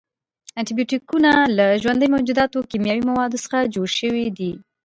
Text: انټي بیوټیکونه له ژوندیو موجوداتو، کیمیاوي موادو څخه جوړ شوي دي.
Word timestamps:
انټي 0.57 0.73
بیوټیکونه 0.77 1.31
له 1.57 1.65
ژوندیو 1.81 2.11
موجوداتو، 2.13 2.67
کیمیاوي 2.71 3.03
موادو 3.11 3.41
څخه 3.45 3.71
جوړ 3.73 3.87
شوي 3.99 4.25
دي. 4.37 4.51